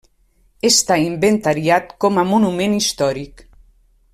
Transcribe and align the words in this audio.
Està 0.69 0.97
inventariat 1.09 1.93
com 2.05 2.17
a 2.21 2.25
monument 2.33 2.75
històric. 2.79 3.45